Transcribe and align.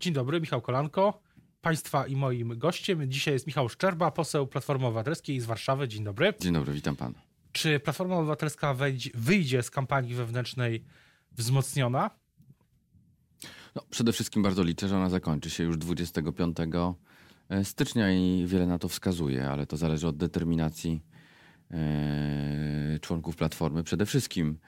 Dzień 0.00 0.12
dobry, 0.12 0.40
Michał 0.40 0.60
Kolanko. 0.60 1.20
Państwa 1.60 2.06
i 2.06 2.16
moim 2.16 2.58
gościem 2.58 3.10
dzisiaj 3.10 3.34
jest 3.34 3.46
Michał 3.46 3.68
Szczerba, 3.68 4.10
poseł 4.10 4.46
Platformy 4.46 4.86
Obywatelskiej 4.86 5.40
z 5.40 5.46
Warszawy. 5.46 5.88
Dzień 5.88 6.04
dobry. 6.04 6.34
Dzień 6.40 6.52
dobry, 6.52 6.72
witam 6.72 6.96
pana. 6.96 7.18
Czy 7.52 7.80
Platforma 7.80 8.16
Obywatelska 8.16 8.74
wyjdzie 9.14 9.62
z 9.62 9.70
kampanii 9.70 10.14
wewnętrznej 10.14 10.84
wzmocniona? 11.32 12.10
No, 13.74 13.82
przede 13.90 14.12
wszystkim 14.12 14.42
bardzo 14.42 14.62
liczę, 14.62 14.88
że 14.88 14.96
ona 14.96 15.10
zakończy 15.10 15.50
się 15.50 15.64
już 15.64 15.78
25 15.78 16.56
e, 17.48 17.64
stycznia 17.64 18.12
i 18.12 18.44
wiele 18.46 18.66
na 18.66 18.78
to 18.78 18.88
wskazuje, 18.88 19.50
ale 19.50 19.66
to 19.66 19.76
zależy 19.76 20.08
od 20.08 20.16
determinacji 20.16 21.02
e, 21.70 22.98
członków 23.00 23.36
Platformy. 23.36 23.84
Przede 23.84 24.06
wszystkim 24.06 24.58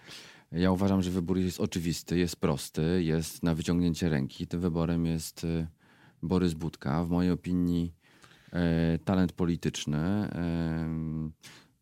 ja 0.52 0.70
uważam, 0.70 1.02
że 1.02 1.10
wybór 1.10 1.38
jest 1.38 1.60
oczywisty, 1.60 2.18
jest 2.18 2.36
prosty, 2.36 3.02
jest 3.04 3.42
na 3.42 3.54
wyciągnięcie 3.54 4.08
ręki. 4.08 4.46
Tym 4.46 4.60
wyborem 4.60 5.06
jest 5.06 5.44
e, 5.44 5.66
Borys 6.22 6.54
Budka. 6.54 7.04
W 7.04 7.10
mojej 7.10 7.32
opinii 7.32 7.94
e, 8.52 8.98
talent 8.98 9.32
polityczny. 9.32 9.98
E, 9.98 10.88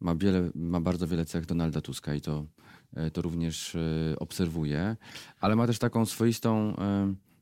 ma, 0.00 0.14
wiele, 0.14 0.50
ma 0.54 0.80
bardzo 0.80 1.06
wiele 1.06 1.24
cech 1.24 1.46
Donalda 1.46 1.80
Tuska 1.80 2.14
i 2.14 2.20
to, 2.20 2.46
to 3.12 3.22
również 3.22 3.76
obserwuję, 4.18 4.96
ale 5.40 5.56
ma 5.56 5.66
też 5.66 5.78
taką 5.78 6.06
swoistą 6.06 6.76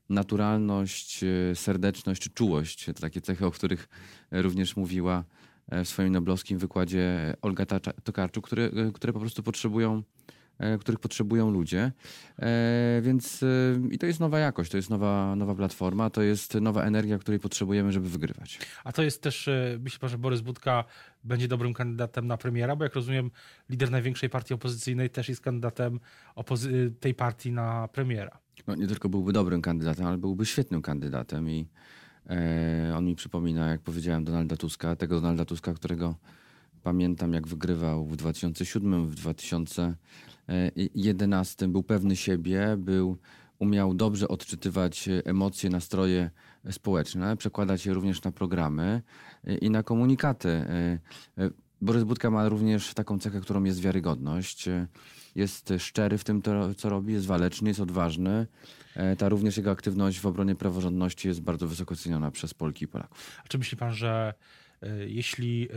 naturalność, 0.09 1.25
serdeczność, 1.53 2.33
czułość, 2.33 2.85
to 2.85 2.93
takie 2.93 3.21
cechy, 3.21 3.45
o 3.45 3.51
których 3.51 3.89
również 4.31 4.75
mówiła 4.75 5.23
w 5.71 5.87
swoim 5.87 6.13
noblowskim 6.13 6.57
wykładzie 6.57 7.35
Olga 7.41 7.65
Tokarczuk, 8.03 8.45
które, 8.45 8.71
które 8.93 9.13
po 9.13 9.19
prostu 9.19 9.43
potrzebują 9.43 10.03
których 10.79 10.99
potrzebują 10.99 11.51
ludzie. 11.51 11.91
E, 12.39 13.01
więc 13.01 13.43
e, 13.43 13.47
i 13.91 13.97
to 13.97 14.05
jest 14.05 14.19
nowa 14.19 14.39
jakość, 14.39 14.71
to 14.71 14.77
jest 14.77 14.89
nowa, 14.89 15.35
nowa 15.35 15.55
platforma, 15.55 16.09
to 16.09 16.21
jest 16.21 16.53
nowa 16.53 16.83
energia, 16.83 17.17
której 17.17 17.39
potrzebujemy, 17.39 17.91
żeby 17.91 18.09
wygrywać. 18.09 18.59
A 18.83 18.91
to 18.91 19.03
jest 19.03 19.21
też, 19.21 19.49
myślę, 19.79 20.09
że 20.09 20.17
Borys 20.17 20.41
Budka 20.41 20.83
będzie 21.23 21.47
dobrym 21.47 21.73
kandydatem 21.73 22.27
na 22.27 22.37
premiera, 22.37 22.75
bo 22.75 22.83
jak 22.83 22.95
rozumiem, 22.95 23.31
lider 23.69 23.91
największej 23.91 24.29
partii 24.29 24.53
opozycyjnej 24.53 25.09
też 25.09 25.29
jest 25.29 25.41
kandydatem 25.41 25.99
tej 26.99 27.13
partii 27.13 27.51
na 27.51 27.87
premiera. 27.87 28.39
No, 28.67 28.75
nie 28.75 28.87
tylko 28.87 29.09
byłby 29.09 29.33
dobrym 29.33 29.61
kandydatem, 29.61 30.05
ale 30.05 30.17
byłby 30.17 30.45
świetnym 30.45 30.81
kandydatem 30.81 31.49
i 31.49 31.67
e, 32.29 32.93
on 32.95 33.05
mi 33.05 33.15
przypomina, 33.15 33.69
jak 33.69 33.81
powiedziałem, 33.81 34.23
Donalda 34.23 34.57
Tuska, 34.57 34.95
tego 34.95 35.15
Donalda 35.15 35.45
Tuska, 35.45 35.73
którego 35.73 36.15
Pamiętam, 36.87 37.33
jak 37.33 37.47
wygrywał 37.47 38.05
w 38.05 38.15
2007, 38.15 39.07
w 39.07 39.15
2011. 39.15 41.67
Był 41.67 41.83
pewny 41.83 42.15
siebie, 42.15 42.75
był, 42.77 43.17
umiał 43.59 43.93
dobrze 43.93 44.27
odczytywać 44.27 45.09
emocje, 45.25 45.69
nastroje 45.69 46.31
społeczne, 46.71 47.37
przekładać 47.37 47.85
je 47.85 47.93
również 47.93 48.23
na 48.23 48.31
programy 48.31 49.01
i 49.61 49.69
na 49.69 49.83
komunikaty. 49.83 50.65
Borys 51.81 52.03
Budka 52.03 52.31
ma 52.31 52.49
również 52.49 52.93
taką 52.93 53.19
cechę, 53.19 53.41
którą 53.41 53.63
jest 53.63 53.81
wiarygodność. 53.81 54.69
Jest 55.35 55.73
szczery 55.77 56.17
w 56.17 56.23
tym, 56.23 56.41
co 56.77 56.89
robi, 56.89 57.13
jest 57.13 57.25
waleczny, 57.25 57.69
jest 57.69 57.79
odważny. 57.79 58.47
Ta 59.17 59.29
również 59.29 59.57
jego 59.57 59.71
aktywność 59.71 60.19
w 60.19 60.25
obronie 60.25 60.55
praworządności 60.55 61.27
jest 61.27 61.41
bardzo 61.41 61.67
wysoko 61.67 61.95
ceniona 61.95 62.31
przez 62.31 62.53
Polki 62.53 62.85
i 62.85 62.87
Polaków. 62.87 63.41
A 63.45 63.47
czy 63.47 63.57
myśli 63.57 63.77
pan, 63.77 63.93
że 63.93 64.33
jeśli 65.07 65.69
e, 65.69 65.75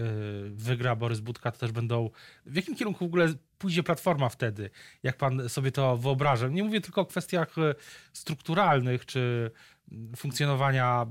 wygra 0.51 0.97
Borys 0.97 1.21
Budka, 1.21 1.53
to 1.53 1.59
też 1.59 1.73
będą. 1.73 2.11
W 2.47 2.57
jakim 2.57 2.77
kierunku 2.77 3.05
w 3.05 3.09
ogóle 3.09 3.35
pójdzie 3.59 3.83
platforma 3.83 4.29
wtedy? 4.29 4.71
Jak 5.03 5.17
pan 5.17 5.49
sobie 5.49 5.73
to 5.73 5.97
wyobraża? 5.97 6.49
Nie 6.49 6.65
mówię 6.65 6.81
tylko 6.81 7.01
o 7.01 7.07
kwestiach 7.07 7.59
e, 7.59 7.75
strukturalnych, 8.13 9.07
czy 9.07 9.51
funkcjonowania 10.17 11.07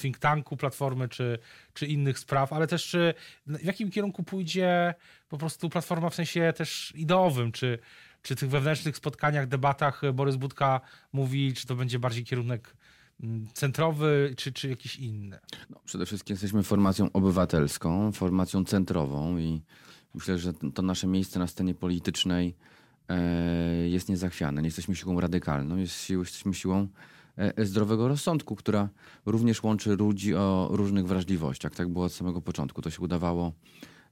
think 0.00 0.18
tanku 0.18 0.56
platformy, 0.56 1.08
czy, 1.08 1.38
czy 1.74 1.86
innych 1.86 2.18
spraw, 2.18 2.52
ale 2.52 2.66
też 2.66 2.86
czy 2.86 3.14
w 3.46 3.64
jakim 3.64 3.90
kierunku 3.90 4.22
pójdzie 4.22 4.94
po 5.28 5.38
prostu 5.38 5.68
platforma 5.70 6.10
w 6.10 6.14
sensie 6.14 6.52
też 6.56 6.92
ideowym, 6.94 7.52
czy, 7.52 7.78
czy 8.22 8.36
tych 8.36 8.50
wewnętrznych 8.50 8.96
spotkaniach, 8.96 9.46
debatach 9.46 10.02
Borys 10.12 10.36
Budka 10.36 10.80
mówi, 11.12 11.54
czy 11.54 11.66
to 11.66 11.74
będzie 11.74 11.98
bardziej 11.98 12.24
kierunek 12.24 12.76
Mm, 12.76 12.85
centrowy 13.52 14.34
czy, 14.36 14.52
czy 14.52 14.68
jakiś 14.68 14.96
inny? 14.96 15.38
No, 15.70 15.80
przede 15.84 16.06
wszystkim 16.06 16.34
jesteśmy 16.34 16.62
formacją 16.62 17.12
obywatelską, 17.12 18.12
formacją 18.12 18.64
centrową 18.64 19.38
i 19.38 19.62
myślę, 20.14 20.38
że 20.38 20.52
to 20.52 20.82
nasze 20.82 21.06
miejsce 21.06 21.38
na 21.38 21.46
scenie 21.46 21.74
politycznej 21.74 22.56
e, 23.08 23.88
jest 23.88 24.08
niezachwiane. 24.08 24.62
Nie 24.62 24.68
jesteśmy 24.68 24.96
siłą 24.96 25.20
radykalną, 25.20 25.76
jest 25.76 26.10
jesteśmy 26.10 26.54
siłą 26.54 26.88
e, 27.36 27.64
zdrowego 27.64 28.08
rozsądku, 28.08 28.56
która 28.56 28.88
również 29.26 29.62
łączy 29.62 29.96
ludzi 29.96 30.34
o 30.34 30.68
różnych 30.70 31.06
wrażliwościach. 31.06 31.74
Tak 31.74 31.88
było 31.88 32.04
od 32.04 32.12
samego 32.12 32.40
początku. 32.40 32.82
To 32.82 32.90
się 32.90 33.00
udawało 33.00 33.52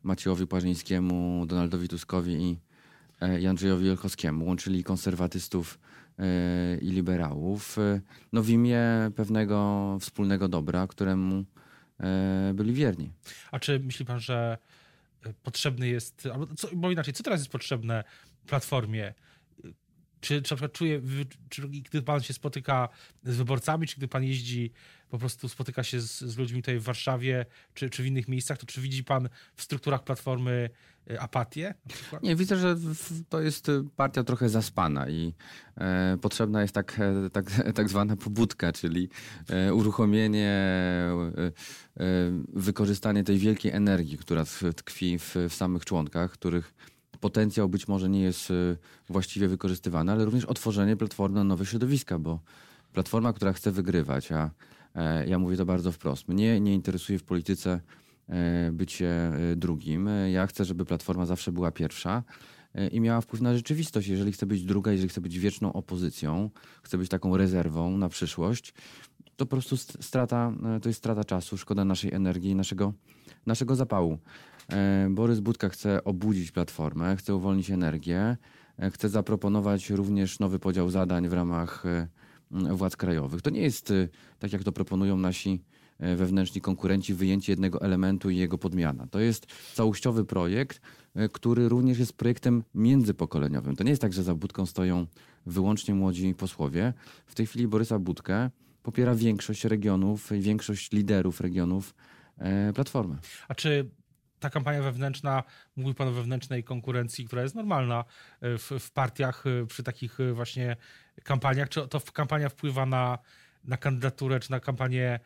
Maciejowi 0.02 0.46
Płażyńskiemu, 0.46 1.46
Donaldowi 1.46 1.88
Tuskowi 1.88 2.32
i 2.32 2.58
i 3.40 3.46
Andrzejowi 3.46 3.90
Olchowskiemu. 3.90 4.46
Łączyli 4.46 4.84
konserwatystów 4.84 5.78
E, 6.18 6.78
i 6.80 6.90
liberałów, 6.90 7.78
e, 7.78 8.00
no 8.32 8.42
w 8.42 8.48
imię 8.48 8.82
pewnego 9.16 9.98
wspólnego 10.00 10.48
dobra, 10.48 10.86
któremu 10.86 11.44
e, 12.00 12.52
byli 12.54 12.72
wierni. 12.72 13.10
A 13.52 13.58
czy 13.58 13.80
myśli 13.80 14.06
pan, 14.06 14.20
że 14.20 14.58
potrzebny 15.42 15.88
jest, 15.88 16.28
albo 16.32 16.46
co, 16.46 16.68
bo 16.72 16.90
inaczej, 16.90 17.14
co 17.14 17.22
teraz 17.22 17.40
jest 17.40 17.52
potrzebne 17.52 18.04
Platformie? 18.46 19.14
Czy, 20.24 20.42
czy 20.42 20.52
na 20.52 20.56
przykład 20.56 20.72
czuje, 20.72 21.00
czy 21.48 21.68
gdy 21.68 22.02
pan 22.02 22.22
się 22.22 22.34
spotyka 22.34 22.88
z 23.24 23.36
wyborcami, 23.36 23.86
czy 23.86 23.96
gdy 23.96 24.08
pan 24.08 24.24
jeździ, 24.24 24.72
po 25.08 25.18
prostu 25.18 25.48
spotyka 25.48 25.82
się 25.82 26.00
z, 26.00 26.20
z 26.20 26.36
ludźmi 26.36 26.62
tutaj 26.62 26.78
w 26.78 26.82
Warszawie, 26.82 27.46
czy, 27.74 27.90
czy 27.90 28.02
w 28.02 28.06
innych 28.06 28.28
miejscach, 28.28 28.58
to 28.58 28.66
czy 28.66 28.80
widzi 28.80 29.04
pan 29.04 29.28
w 29.54 29.62
strukturach 29.62 30.04
Platformy 30.04 30.70
e, 31.10 31.20
apatię? 31.20 31.74
Nie, 32.22 32.36
widzę, 32.36 32.56
że 32.56 32.76
to 33.28 33.40
jest 33.40 33.70
partia 33.96 34.24
trochę 34.24 34.48
zaspana 34.48 35.08
i 35.08 35.34
e, 35.76 36.18
potrzebna 36.20 36.62
jest 36.62 36.74
tak, 36.74 37.00
e, 37.00 37.30
tak, 37.30 37.50
tak 37.78 37.88
zwana 37.88 38.16
pobudka, 38.16 38.72
czyli 38.72 39.08
e, 39.48 39.74
uruchomienie, 39.74 40.50
e, 40.50 41.32
e, 41.38 41.52
wykorzystanie 42.52 43.24
tej 43.24 43.38
wielkiej 43.38 43.72
energii, 43.72 44.18
która 44.18 44.44
tkwi 44.76 45.18
w, 45.18 45.34
w 45.48 45.54
samych 45.54 45.84
członkach, 45.84 46.30
których 46.30 46.74
potencjał 47.24 47.68
być 47.68 47.88
może 47.88 48.08
nie 48.08 48.20
jest 48.20 48.50
y, 48.50 48.76
właściwie 49.08 49.48
wykorzystywany, 49.48 50.12
ale 50.12 50.24
również 50.24 50.44
otworzenie 50.44 50.96
platformy 50.96 51.34
na 51.34 51.44
nowe 51.44 51.66
środowiska, 51.66 52.18
bo 52.18 52.40
platforma, 52.92 53.32
która 53.32 53.52
chce 53.52 53.72
wygrywać, 53.72 54.32
a 54.32 54.50
e, 54.94 55.26
ja 55.26 55.38
mówię 55.38 55.56
to 55.56 55.66
bardzo 55.66 55.92
wprost, 55.92 56.28
mnie 56.28 56.60
nie 56.60 56.74
interesuje 56.74 57.18
w 57.18 57.22
polityce 57.24 57.80
e, 58.28 58.70
bycie 58.72 59.08
e, 59.08 59.56
drugim. 59.56 60.08
Ja 60.32 60.46
chcę, 60.46 60.64
żeby 60.64 60.84
platforma 60.84 61.26
zawsze 61.26 61.52
była 61.52 61.70
pierwsza 61.70 62.22
i 62.92 63.00
miała 63.00 63.20
wpływ 63.20 63.42
na 63.42 63.54
rzeczywistość. 63.54 64.08
Jeżeli 64.08 64.32
chce 64.32 64.46
być 64.46 64.62
druga, 64.62 64.92
jeżeli 64.92 65.08
chce 65.08 65.20
być 65.20 65.38
wieczną 65.38 65.72
opozycją, 65.72 66.50
chce 66.82 66.98
być 66.98 67.08
taką 67.08 67.36
rezerwą 67.36 67.98
na 67.98 68.08
przyszłość, 68.08 68.74
to 69.36 69.46
po 69.46 69.50
prostu 69.50 69.76
strata, 69.76 70.52
to 70.82 70.88
jest 70.88 70.98
strata 70.98 71.24
czasu, 71.24 71.58
szkoda 71.58 71.84
naszej 71.84 72.12
energii, 72.12 72.54
naszego, 72.54 72.92
naszego 73.46 73.76
zapału. 73.76 74.18
E, 74.72 75.08
Borys 75.10 75.40
Budka 75.40 75.68
chce 75.68 76.04
obudzić 76.04 76.52
platformę, 76.52 77.16
chce 77.16 77.34
uwolnić 77.34 77.70
energię, 77.70 78.36
e, 78.78 78.90
chce 78.90 79.08
zaproponować 79.08 79.90
również 79.90 80.38
nowy 80.38 80.58
podział 80.58 80.90
zadań 80.90 81.28
w 81.28 81.32
ramach 81.32 81.86
e, 81.86 82.08
władz 82.50 82.96
krajowych. 82.96 83.42
To 83.42 83.50
nie 83.50 83.60
jest 83.60 83.92
tak, 84.38 84.52
jak 84.52 84.64
to 84.64 84.72
proponują 84.72 85.16
nasi 85.16 85.62
wewnętrzni 86.16 86.60
konkurenci, 86.60 87.14
wyjęcie 87.14 87.52
jednego 87.52 87.80
elementu 87.80 88.30
i 88.30 88.36
jego 88.36 88.58
podmiana. 88.58 89.06
To 89.06 89.20
jest 89.20 89.46
całościowy 89.74 90.24
projekt, 90.24 90.80
który 91.32 91.68
również 91.68 91.98
jest 91.98 92.12
projektem 92.12 92.62
międzypokoleniowym. 92.74 93.76
To 93.76 93.84
nie 93.84 93.90
jest 93.90 94.02
tak, 94.02 94.12
że 94.12 94.22
za 94.22 94.34
Budką 94.34 94.66
stoją 94.66 95.06
wyłącznie 95.46 95.94
młodzi 95.94 96.34
posłowie. 96.34 96.92
W 97.26 97.34
tej 97.34 97.46
chwili 97.46 97.68
Borysa 97.68 97.98
Budkę 97.98 98.50
popiera 98.82 99.14
większość 99.14 99.64
regionów 99.64 100.30
większość 100.30 100.92
liderów 100.92 101.40
regionów 101.40 101.94
Platformy. 102.74 103.16
A 103.48 103.54
czy 103.54 103.90
ta 104.44 104.50
kampania 104.50 104.82
wewnętrzna, 104.82 105.42
mówił 105.76 105.94
pan 105.94 106.08
o 106.08 106.12
wewnętrznej 106.12 106.64
konkurencji, 106.64 107.24
która 107.24 107.42
jest 107.42 107.54
normalna 107.54 108.04
e, 108.40 108.58
w, 108.58 108.70
w 108.80 108.90
partiach 108.90 109.44
e, 109.46 109.66
przy 109.66 109.82
takich 109.82 110.20
e, 110.20 110.32
właśnie 110.32 110.76
kampaniach. 111.22 111.68
Czy 111.68 111.88
to 111.88 112.00
kampania 112.12 112.48
wpływa 112.48 112.86
na, 112.86 113.18
na 113.64 113.76
kandydaturę, 113.76 114.40
czy 114.40 114.50
na 114.50 114.60
kampanię 114.60 115.20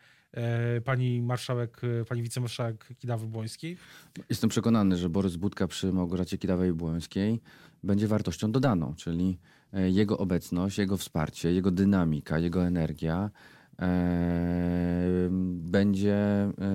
pani 0.85 1.21
marszałek, 1.21 1.81
pani 2.09 2.23
wicemarszałek 2.23 2.87
Kidawy-Błońskiej? 2.99 3.77
Jestem 4.29 4.49
przekonany, 4.49 4.97
że 4.97 5.09
Borys 5.09 5.35
Budka 5.35 5.67
przy 5.67 5.93
Małgorzacie 5.93 6.37
Kidawej-Błońskiej 6.37 7.39
będzie 7.83 8.07
wartością 8.07 8.51
dodaną, 8.51 8.95
czyli 8.95 9.39
jego 9.73 10.17
obecność, 10.17 10.77
jego 10.77 10.97
wsparcie, 10.97 11.53
jego 11.53 11.71
dynamika, 11.71 12.39
jego 12.39 12.65
energia 12.65 13.29
będzie, 15.71 16.17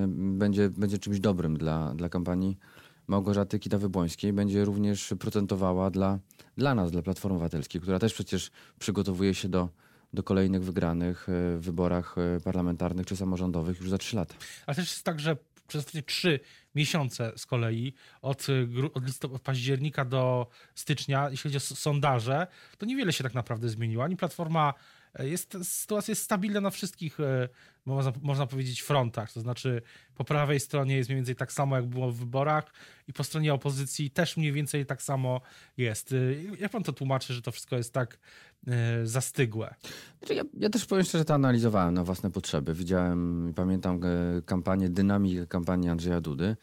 będzie, 0.08 0.70
będzie 0.70 0.98
czymś 0.98 1.20
dobrym 1.20 1.58
dla, 1.58 1.94
dla 1.94 2.08
kampanii 2.08 2.58
Małgorzaty 3.06 3.58
Kidawy-Błońskiej. 3.58 4.32
Będzie 4.32 4.64
również 4.64 5.14
procentowała 5.18 5.90
dla, 5.90 6.18
dla 6.56 6.74
nas, 6.74 6.90
dla 6.90 7.02
Platformy 7.02 7.36
Obywatelskiej, 7.36 7.80
która 7.80 7.98
też 7.98 8.14
przecież 8.14 8.50
przygotowuje 8.78 9.34
się 9.34 9.48
do, 9.48 9.68
do 10.12 10.22
kolejnych 10.22 10.64
wygranych 10.64 11.26
w 11.28 11.60
wyborach 11.60 12.16
parlamentarnych 12.44 13.06
czy 13.06 13.16
samorządowych 13.16 13.80
już 13.80 13.90
za 13.90 13.98
trzy 13.98 14.16
lata. 14.16 14.34
Ale 14.66 14.74
też 14.74 14.90
jest 14.90 15.04
tak, 15.04 15.20
że 15.20 15.36
przez 15.66 15.86
trzy 16.06 16.40
miesiące 16.74 17.32
z 17.36 17.46
kolei, 17.46 17.94
od, 18.22 18.46
od, 18.94 19.24
od 19.24 19.42
października 19.42 20.04
do 20.04 20.46
stycznia, 20.74 21.30
jeśli 21.30 21.50
chodzi 21.50 21.56
o 21.56 21.60
sondaże, 21.60 22.46
to 22.78 22.86
niewiele 22.86 23.12
się 23.12 23.24
tak 23.24 23.34
naprawdę 23.34 23.68
zmieniło. 23.68 24.04
Ani 24.04 24.16
Platforma 24.16 24.74
jest, 25.18 25.56
sytuacja 25.62 26.12
jest 26.12 26.22
stabilna 26.22 26.60
na 26.60 26.70
wszystkich, 26.70 27.20
e, 27.20 27.48
można, 27.84 28.12
można 28.22 28.46
powiedzieć, 28.46 28.82
frontach. 28.82 29.32
To 29.32 29.40
znaczy, 29.40 29.82
po 30.14 30.24
prawej 30.24 30.60
stronie 30.60 30.96
jest 30.96 31.08
mniej 31.08 31.16
więcej 31.16 31.36
tak 31.36 31.52
samo, 31.52 31.76
jak 31.76 31.86
było 31.86 32.12
w 32.12 32.16
wyborach, 32.16 32.72
i 33.08 33.12
po 33.12 33.24
stronie 33.24 33.54
opozycji 33.54 34.10
też 34.10 34.36
mniej 34.36 34.52
więcej 34.52 34.86
tak 34.86 35.02
samo 35.02 35.40
jest. 35.76 36.12
E, 36.12 36.16
jak 36.58 36.72
pan 36.72 36.82
to 36.82 36.92
tłumaczy, 36.92 37.34
że 37.34 37.42
to 37.42 37.52
wszystko 37.52 37.76
jest 37.76 37.92
tak 37.92 38.18
e, 38.66 39.06
zastygłe? 39.06 39.74
Znaczy, 40.18 40.34
ja, 40.34 40.42
ja, 40.54 40.70
też 40.70 40.86
powiem 40.86 41.04
szczerze, 41.04 41.24
to 41.24 41.34
analizowałem 41.34 41.94
na 41.94 42.04
własne 42.04 42.30
potrzeby. 42.30 42.74
Widziałem, 42.74 43.52
pamiętam 43.56 44.00
kampanię, 44.46 44.88
dynamikę 44.88 45.46
kampanii 45.46 45.88
Andrzeja 45.88 46.20
Dudy. 46.20 46.56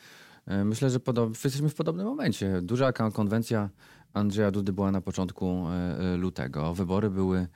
Myślę, 0.65 0.89
że 0.89 0.99
podob, 0.99 1.29
jesteśmy 1.43 1.69
w 1.69 1.75
podobnym 1.75 2.07
momencie. 2.07 2.61
Duża 2.61 2.91
konwencja 2.93 3.69
Andrzeja 4.13 4.51
Dudy 4.51 4.73
była 4.73 4.91
na 4.91 5.01
początku 5.01 5.65
lutego. 6.17 6.73
Wybory 6.73 7.09
były 7.09 7.47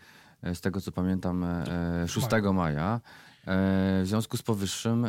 z 0.54 0.62
tego 0.62 0.82
co 0.82 0.92
pamiętam, 0.92 1.46
6 2.08 2.28
e, 2.34 2.54
maja. 2.54 2.96
E, 2.96 3.02
w 4.04 4.06
związku 4.06 4.38
z 4.38 4.42
powyższym 4.42 5.08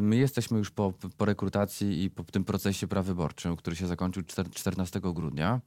my 0.00 0.16
jesteśmy 0.16 0.58
już 0.58 0.70
po, 0.70 0.92
po 1.16 1.24
rekrutacji 1.24 2.02
i 2.04 2.10
po 2.10 2.24
tym 2.24 2.44
procesie 2.44 2.86
prawyborczym, 2.86 3.56
który 3.56 3.76
się 3.76 3.86
zakończył 3.86 4.22
14 4.54 5.00
grudnia. 5.00 5.60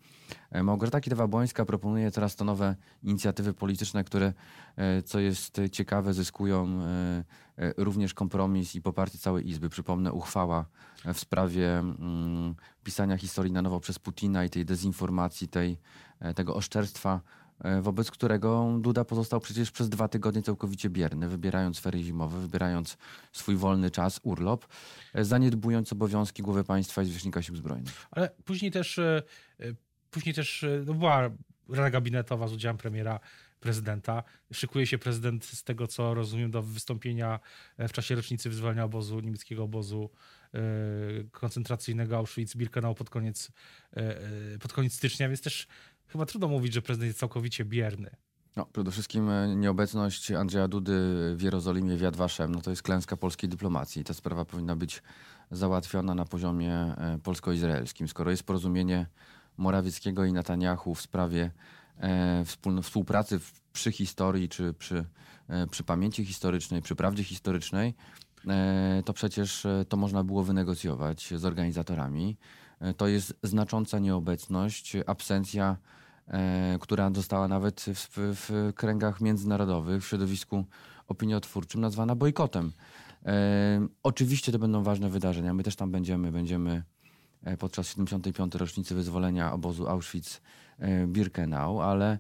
Małgorzata 0.64 1.00
Kidawa-Błońska 1.00 1.66
proponuje 1.66 2.12
teraz 2.12 2.36
to 2.36 2.46
nowe 2.46 2.76
inicjatywy 3.04 3.54
polityczne, 3.54 4.04
które, 4.04 4.34
co 5.06 5.20
jest 5.20 5.62
ciekawe, 5.72 6.14
zyskują 6.14 6.68
również 7.78 8.14
kompromis 8.14 8.76
i 8.76 8.82
poparcie 8.82 9.18
całej 9.18 9.50
Izby. 9.50 9.70
Przypomnę, 9.70 10.12
uchwała 10.14 10.66
w 11.14 11.20
sprawie 11.20 11.80
mm, 11.80 12.56
pisania 12.84 13.18
historii 13.18 13.52
na 13.52 13.62
nowo 13.62 13.80
przez 13.80 14.00
Putina 14.00 14.46
i 14.46 14.50
tej 14.50 14.66
dezinformacji, 14.66 15.48
tej, 15.48 15.78
tego 16.36 16.56
oszczerstwa 16.56 17.22
E, 17.47 17.47
wobec 17.82 18.12
którego 18.12 18.78
Duda 18.82 19.06
pozostał 19.06 19.40
przecież 19.40 19.72
przez 19.72 19.90
dwa 19.90 20.08
tygodnie 20.08 20.42
całkowicie 20.42 20.90
bierny, 20.90 21.30
wybierając 21.30 21.80
ferie 21.80 22.04
zimowe, 22.04 22.40
wybierając 22.40 22.98
swój 23.32 23.56
wolny 23.56 23.92
czas, 23.92 24.20
urlop, 24.24 24.68
e, 25.14 25.26
zaniedbując 25.26 25.94
obowiązki 25.94 26.44
głowy 26.44 26.64
państwa 26.64 27.02
i 27.02 27.06
zwierzchnika 27.06 27.42
sił 27.42 27.56
zbrojnych. 27.56 28.08
Ale 28.12 28.30
później 28.46 28.72
też, 28.72 29.00
e, 29.00 29.24
później 30.12 30.36
też 30.36 30.66
no 30.86 30.94
była 30.94 31.30
rada 31.70 31.90
gabinetowa 31.90 32.48
z 32.48 32.54
udziałem 32.54 32.78
premiera 32.78 33.20
prezydenta. 33.60 34.24
Szykuje 34.54 34.88
się 34.88 34.98
prezydent, 34.98 35.46
z 35.46 35.64
tego 35.64 35.88
co 35.88 36.14
rozumiem, 36.14 36.52
do 36.52 36.62
wystąpienia 36.62 37.40
w 37.78 37.92
czasie 37.92 38.16
rocznicy 38.16 38.50
wyzwolenia 38.50 38.84
obozu, 38.84 39.20
niemieckiego 39.20 39.64
obozu 39.64 40.10
koncentracyjnego 41.32 42.18
Auschwitz-Birkenau 42.18 42.96
pod 42.96 43.10
koniec, 43.10 43.52
pod 44.60 44.74
koniec 44.74 44.94
stycznia, 44.94 45.28
więc 45.28 45.42
też 45.42 45.68
chyba 46.08 46.26
trudno 46.26 46.48
mówić, 46.48 46.74
że 46.74 46.82
prezydent 46.82 47.08
jest 47.08 47.20
całkowicie 47.20 47.66
bierny. 47.66 48.10
No, 48.56 48.66
przede 48.66 48.92
wszystkim 48.92 49.30
e, 49.30 49.56
nieobecność 49.56 50.32
Andrzeja 50.32 50.68
Dudy 50.68 50.94
w 51.36 51.42
Jerozolimie 51.42 51.98
w 51.98 52.02
Jadwaszem, 52.02 52.56
no 52.56 52.62
to 52.62 52.70
jest 52.70 52.82
klęska 52.82 53.18
polskiej 53.18 53.50
dyplomacji. 53.50 54.04
Ta 54.04 54.14
sprawa 54.14 54.46
powinna 54.46 54.76
być 54.76 55.04
załatwiona 55.52 56.16
na 56.16 56.26
poziomie 56.26 56.74
e, 56.74 57.20
polsko-izraelskim. 57.24 58.08
Skoro 58.08 58.32
jest 58.32 58.44
porozumienie 58.44 59.06
Morawieckiego 59.58 60.26
i 60.26 60.34
Netanyahu 60.34 60.96
w 60.96 61.02
sprawie 61.02 61.52
e, 62.00 62.44
współpracy 62.84 63.40
przy 63.74 63.92
historii, 63.92 64.50
czy 64.50 64.74
przy, 64.74 65.06
e, 65.48 65.68
przy 65.68 65.84
pamięci 65.84 66.26
historycznej, 66.26 66.82
przy 66.82 66.96
prawdzie 66.96 67.24
historycznej, 67.24 67.94
e, 68.48 69.04
to 69.06 69.14
przecież 69.14 69.68
to 69.90 69.98
można 69.98 70.24
było 70.24 70.44
wynegocjować 70.44 71.34
z 71.36 71.46
organizatorami. 71.46 72.38
To 72.98 73.08
jest 73.08 73.34
znacząca 73.44 74.00
nieobecność, 74.00 74.98
absencja 75.08 75.78
E, 76.28 76.78
która 76.82 77.12
została 77.14 77.48
nawet 77.48 77.82
w, 77.82 78.18
w, 78.18 78.74
kręgach 78.76 79.22
międzynarodowych, 79.22 80.04
w 80.04 80.08
środowisku 80.08 80.66
opiniotwórczym 81.08 81.82
nazwana 81.82 82.16
bojkotem. 82.16 82.72
E, 83.26 83.88
oczywiście 84.04 84.52
to 84.52 84.60
będą 84.60 84.84
ważne 84.84 85.10
wydarzenia. 85.10 85.54
My 85.54 85.64
też 85.64 85.76
tam 85.76 85.92
będziemy. 85.92 86.32
Będziemy 86.32 86.84
e, 87.44 87.58
podczas 87.58 87.88
75. 87.88 88.56
rocznicy 88.56 88.96
wyzwolenia 88.96 89.54
obozu 89.54 89.86
Auschwitz-Birkenau, 89.86 91.82
ale 91.84 92.20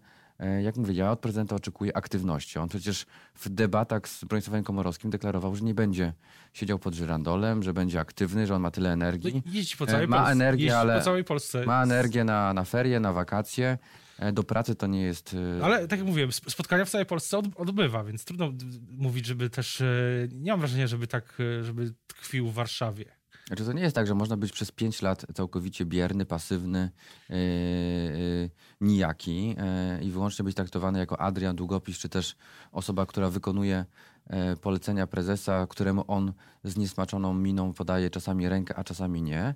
jak 0.63 0.77
mówię, 0.77 0.93
ja 0.93 1.11
od 1.11 1.19
prezydenta 1.19 1.55
oczekuję 1.55 1.97
aktywności. 1.97 2.59
On 2.59 2.69
przecież 2.69 3.05
w 3.35 3.49
debatach 3.49 4.07
z 4.07 4.23
Bronisławem 4.23 4.63
Komorowskim 4.63 5.09
deklarował, 5.09 5.55
że 5.55 5.63
nie 5.63 5.73
będzie 5.73 6.13
siedział 6.53 6.79
pod 6.79 6.93
żyrandolem, 6.93 7.63
że 7.63 7.73
będzie 7.73 7.99
aktywny, 7.99 8.47
że 8.47 8.55
on 8.55 8.61
ma 8.61 8.71
tyle 8.71 8.91
energii. 8.91 9.43
No, 9.45 9.51
po 9.77 9.85
całej 9.85 10.07
ma 10.07 10.17
Polsce. 10.17 10.31
Energię, 10.31 10.77
ale 10.77 10.97
po 10.97 11.05
całej 11.05 11.23
Polsce. 11.23 11.65
Ma 11.65 11.83
energię 11.83 12.23
na, 12.23 12.53
na 12.53 12.63
ferie, 12.63 12.99
na 12.99 13.13
wakacje. 13.13 13.77
E, 14.19 14.31
do 14.31 14.43
pracy 14.43 14.75
to 14.75 14.87
nie 14.87 15.01
jest. 15.01 15.35
E, 15.59 15.65
Ale 15.65 15.87
tak 15.87 15.99
jak 15.99 16.07
mówiłem, 16.07 16.31
spotkania 16.31 16.85
w 16.85 16.89
całej 16.89 17.05
Polsce 17.05 17.41
odbywa, 17.55 18.03
więc 18.03 18.25
trudno 18.25 18.51
mówić, 18.89 19.25
żeby 19.25 19.49
też. 19.49 19.81
E, 19.81 19.85
nie 20.31 20.51
mam 20.51 20.59
wrażenia, 20.59 20.87
żeby 20.87 21.07
tak, 21.07 21.37
żeby 21.61 21.93
tkwił 22.07 22.49
w 22.49 22.53
Warszawie. 22.53 23.16
Znaczy 23.47 23.65
to 23.65 23.73
nie 23.73 23.81
jest 23.81 23.95
tak, 23.95 24.07
że 24.07 24.15
można 24.15 24.37
być 24.37 24.51
przez 24.51 24.71
pięć 24.71 25.01
lat 25.01 25.25
całkowicie 25.33 25.85
bierny, 25.85 26.25
pasywny, 26.25 26.91
yy, 27.29 27.37
yy, 27.37 28.49
nijaki 28.81 29.47
yy, 29.47 29.55
i 30.03 30.11
wyłącznie 30.11 30.45
być 30.45 30.55
traktowany 30.55 30.99
jako 30.99 31.21
Adrian 31.21 31.55
Długopis, 31.55 31.97
czy 31.97 32.09
też 32.09 32.35
osoba, 32.71 33.05
która 33.05 33.29
wykonuje 33.29 33.85
polecenia 34.61 35.07
prezesa, 35.07 35.67
któremu 35.69 36.03
on 36.07 36.33
z 36.63 36.77
niesmaczoną 36.77 37.33
miną 37.33 37.73
podaje 37.73 38.09
czasami 38.09 38.49
rękę, 38.49 38.75
a 38.75 38.83
czasami 38.83 39.21
nie. 39.21 39.55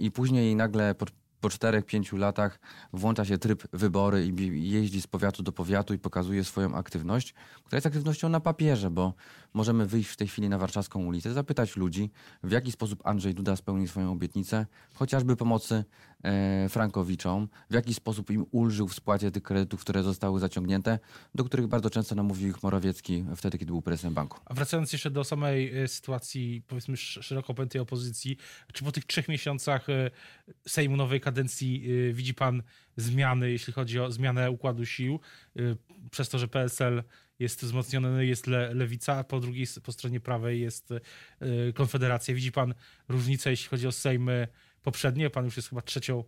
I 0.00 0.10
później 0.10 0.56
nagle 0.56 0.94
po 1.40 1.48
4-5 1.48 2.18
latach 2.18 2.60
włącza 2.92 3.24
się 3.24 3.38
tryb 3.38 3.68
wybory 3.72 4.26
i 4.26 4.70
jeździ 4.70 5.02
z 5.02 5.06
powiatu 5.06 5.42
do 5.42 5.52
powiatu 5.52 5.94
i 5.94 5.98
pokazuje 5.98 6.44
swoją 6.44 6.74
aktywność, 6.74 7.34
która 7.64 7.76
jest 7.76 7.86
aktywnością 7.86 8.28
na 8.28 8.40
papierze, 8.40 8.90
bo 8.90 9.14
możemy 9.54 9.86
wyjść 9.86 10.10
w 10.10 10.16
tej 10.16 10.28
chwili 10.28 10.48
na 10.48 10.58
Warszawską 10.58 11.04
ulicę, 11.04 11.32
zapytać 11.32 11.76
ludzi, 11.76 12.10
w 12.42 12.50
jaki 12.50 12.72
sposób 12.72 13.06
Andrzej 13.06 13.34
Duda 13.34 13.56
spełnił 13.56 13.88
swoją 13.88 14.12
obietnicę, 14.12 14.66
chociażby 14.94 15.36
pomocy 15.36 15.84
e, 16.22 16.68
Frankowiczom, 16.68 17.48
w 17.70 17.74
jaki 17.74 17.94
sposób 17.94 18.30
im 18.30 18.46
ulżył 18.50 18.88
w 18.88 18.94
spłacie 18.94 19.30
tych 19.30 19.42
kredytów, 19.42 19.80
które 19.80 20.02
zostały 20.02 20.40
zaciągnięte, 20.40 20.98
do 21.34 21.44
których 21.44 21.66
bardzo 21.66 21.90
często 21.90 22.14
namówił 22.14 22.48
ich 22.48 22.62
Morawiecki 22.62 23.24
wtedy, 23.36 23.58
kiedy 23.58 23.72
był 23.72 23.82
prezesem 23.82 24.14
banku. 24.14 24.40
A 24.44 24.54
wracając 24.54 24.92
jeszcze 24.92 25.10
do 25.10 25.24
samej 25.24 25.82
e, 25.82 25.88
sytuacji, 25.88 26.62
powiedzmy, 26.66 26.96
szeroko 26.96 27.54
pojętej 27.54 27.80
opozycji, 27.80 28.36
czy 28.72 28.84
po 28.84 28.92
tych 28.92 29.04
trzech 29.04 29.28
miesiącach 29.28 29.88
e, 29.88 30.10
Sejmu 30.66 30.96
nowej 30.96 31.20
kadencji 31.28 31.92
y, 32.08 32.12
widzi 32.12 32.34
pan 32.34 32.62
zmiany, 32.96 33.50
jeśli 33.50 33.72
chodzi 33.72 34.00
o 34.00 34.10
zmianę 34.10 34.50
układu 34.50 34.86
sił, 34.86 35.20
y, 35.56 35.76
przez 36.10 36.28
to, 36.28 36.38
że 36.38 36.48
PSL 36.48 37.02
jest 37.38 37.62
wzmocniony, 37.62 38.26
jest 38.26 38.46
le, 38.46 38.74
lewica, 38.74 39.16
a 39.16 39.24
po 39.24 39.40
drugiej, 39.40 39.66
po 39.82 39.92
stronie 39.92 40.20
prawej 40.20 40.60
jest 40.60 40.90
y, 40.90 41.72
Konfederacja. 41.74 42.34
Widzi 42.34 42.52
pan 42.52 42.74
różnicę, 43.08 43.50
jeśli 43.50 43.68
chodzi 43.68 43.86
o 43.86 43.92
Sejmy 43.92 44.48
poprzednie? 44.82 45.30
Pan 45.30 45.44
już 45.44 45.56
jest 45.56 45.68
chyba 45.68 45.82
trzecią 45.82 46.24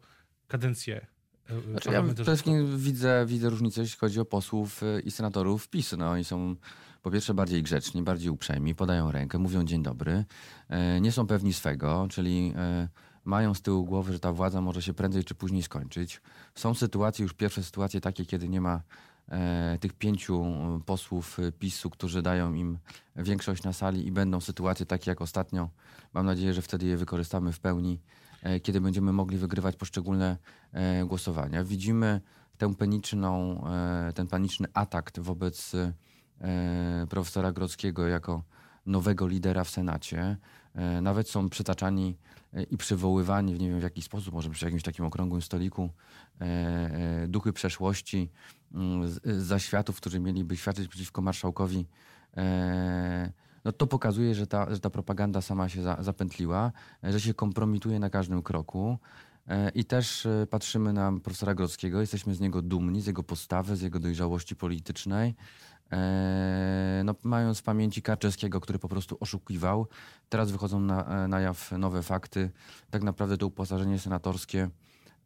kadencję 0.49 1.07
znaczy, 1.71 1.91
ja 1.91 2.03
przede 2.03 2.25
wszystkim 2.25 2.79
widzę, 2.79 3.25
widzę 3.27 3.51
różnicę, 3.51 3.81
jeśli 3.81 3.99
chodzi 3.99 4.21
o 4.21 4.25
posłów 4.25 4.81
i 5.05 5.11
senatorów 5.11 5.69
PiS. 5.69 5.95
No, 5.99 6.11
oni 6.11 6.25
są 6.25 6.57
po 7.03 7.11
pierwsze 7.11 7.35
bardziej 7.35 7.63
grzeczni, 7.63 8.03
bardziej 8.03 8.31
uprzejmi, 8.31 8.75
podają 8.75 9.13
rękę, 9.13 9.39
mówią 9.39 9.65
dzień 9.65 9.83
dobry, 9.83 10.25
nie 11.01 11.13
są 11.13 11.27
pewni 11.27 11.53
swego, 11.53 12.07
czyli 12.11 12.55
mają 13.25 13.55
z 13.55 13.63
tyłu 13.63 13.85
głowy, 13.85 14.13
że 14.13 14.21
ta 14.21 14.33
władza 14.33 14.61
może 14.61 14.83
się 14.83 14.95
prędzej 14.95 15.25
czy 15.25 15.35
później 15.35 15.63
skończyć. 15.63 16.21
Są 16.55 16.75
sytuacje, 16.75 17.23
już 17.23 17.33
pierwsze 17.33 17.63
sytuacje 17.63 18.01
takie, 18.01 18.27
kiedy 18.27 18.49
nie 18.49 18.61
ma 18.61 18.81
e, 19.29 19.79
tych 19.81 19.93
pięciu 19.93 20.45
e, 20.45 20.81
posłów 20.87 21.39
PiSu, 21.59 21.91
którzy 21.91 22.23
dają 22.23 22.55
im 22.55 22.79
większość 23.17 23.63
na 23.63 23.73
sali 23.73 24.07
i 24.07 24.13
będą 24.13 24.41
sytuacje 24.41 24.87
takie 24.87 25.11
jak 25.11 25.21
ostatnio. 25.21 25.69
Mam 26.13 26.27
nadzieję, 26.27 26.55
że 26.55 26.63
wtedy 26.63 26.87
je 26.87 26.97
wykorzystamy 26.97 27.53
w 27.53 27.61
pełni, 27.61 28.01
e, 28.43 28.61
kiedy 28.61 28.81
będziemy 28.81 29.13
mogli 29.13 29.39
wygrywać 29.39 29.77
poszczególne 29.77 30.37
e, 30.73 31.05
głosowania. 31.05 31.65
Widzimy 31.65 32.21
tę 32.61 32.75
paniczną, 32.75 33.65
e, 33.67 34.13
ten 34.13 34.27
paniczny 34.27 34.69
atak 34.75 35.13
wobec 35.19 35.75
e, 35.75 37.07
profesora 37.11 37.53
Grodzkiego 37.53 38.07
jako 38.07 38.43
nowego 38.87 39.27
lidera 39.27 39.65
w 39.65 39.71
Senacie. 39.71 40.37
E, 40.75 41.01
nawet 41.01 41.29
są 41.29 41.49
przytaczani 41.49 42.17
e, 42.55 42.63
i 42.63 42.77
przywoływani 42.77 43.53
nie 43.53 43.69
wiem 43.69 43.81
w 43.81 43.83
jaki 43.83 44.03
sposób, 44.03 44.35
może 44.35 44.51
przy 44.51 44.65
jakimś 44.65 44.83
takim 44.83 45.05
okrągłym 45.05 45.43
stoliku, 45.43 45.91
e, 46.41 47.27
duchy 47.29 47.53
przeszłości, 47.53 48.31
mm, 48.75 49.09
zaświatów, 49.25 49.97
którzy 49.97 50.21
mieliby 50.21 50.57
świadczyć 50.57 50.89
przeciwko 50.89 51.23
marszałkowi. 51.23 51.87
No 53.65 53.73
to 53.73 53.87
pokazuje, 53.87 54.35
że 54.35 54.47
ta, 54.47 54.75
że 54.75 54.81
ta 54.81 54.91
propaganda 54.91 55.41
sama 55.41 55.69
się 55.69 55.83
za, 55.83 55.97
zapętliła, 56.01 56.73
że 57.03 57.21
się 57.21 57.35
kompromituje 57.35 57.99
na 57.99 58.11
każdym 58.11 58.43
kroku. 58.43 58.99
I 59.75 59.85
też 59.85 60.29
patrzymy 60.51 60.93
na 60.93 61.13
profesora 61.25 61.55
Grodzkiego, 61.55 62.01
jesteśmy 62.01 62.35
z 62.35 62.41
niego 62.41 62.63
dumni, 62.63 63.01
z 63.01 63.07
jego 63.07 63.23
postawy, 63.23 63.77
z 63.77 63.83
jego 63.83 63.99
dojrzałości 63.99 64.57
politycznej. 64.57 65.35
No, 67.05 67.15
mając 67.23 67.59
w 67.59 67.63
pamięci 67.63 68.03
Karczewskiego, 68.03 68.61
który 68.61 68.79
po 68.79 68.89
prostu 68.89 69.17
oszukiwał, 69.21 69.87
teraz 70.29 70.51
wychodzą 70.51 70.81
na, 70.81 71.29
na 71.29 71.41
jaw 71.41 71.73
nowe 71.73 72.03
fakty. 72.03 72.51
Tak 72.91 73.03
naprawdę 73.03 73.37
to 73.37 73.47
uposażenie 73.47 73.99
senatorskie 73.99 74.69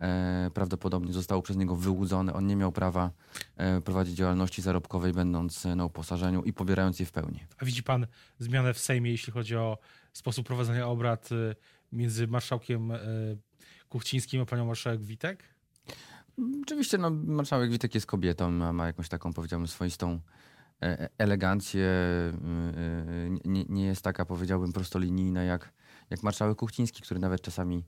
e, 0.01 0.51
prawdopodobnie 0.55 1.13
zostało 1.13 1.43
przez 1.43 1.57
niego 1.57 1.77
wyłudzone. 1.77 2.33
On 2.33 2.47
nie 2.47 2.57
miał 2.57 2.73
prawa 2.73 3.11
e, 3.57 3.81
prowadzić 3.81 4.15
działalności 4.15 4.63
zarobkowej, 4.63 5.13
będąc 5.13 5.65
na 5.65 5.85
uposażeniu 5.85 6.43
i 6.43 6.53
pobierając 6.53 7.01
je 7.01 7.07
w 7.07 7.13
pełni. 7.13 7.41
A 7.59 7.65
widzi 7.65 7.83
pan 7.83 8.07
zmianę 8.39 8.75
w 8.75 8.79
Sejmie, 8.79 9.11
jeśli 9.11 9.33
chodzi 9.33 9.57
o 9.57 9.79
sposób 10.13 10.47
prowadzenia 10.47 10.87
obrad 10.87 11.31
e, 11.33 11.55
między 11.93 12.27
marszałkiem 12.27 12.91
e, 12.91 12.99
Kuchcińskim 13.89 14.41
a 14.41 14.47
panią 14.47 14.67
marszałek 14.67 15.03
Witek? 15.03 15.55
Oczywiście 16.63 16.99
no, 16.99 17.11
marszałek 17.11 17.71
Witek 17.71 17.95
jest 17.95 18.07
kobietą, 18.07 18.51
ma, 18.51 18.73
ma 18.73 18.87
jakąś 18.87 19.09
taką, 19.09 19.33
powiedziałbym, 19.33 19.69
swoistą 19.69 20.11
e, 20.11 20.19
e, 20.19 20.21
elegancję. 21.19 21.91
Nie, 23.45 23.65
nie 23.69 23.85
jest 23.85 24.03
taka, 24.03 24.25
powiedziałbym, 24.25 24.73
prostolinijna 24.73 25.43
jak, 25.43 25.73
jak 26.11 26.23
marszałek 26.23 26.59
Kuchciński, 26.59 27.03
który 27.03 27.21
nawet 27.21 27.43
czasami 27.43 27.85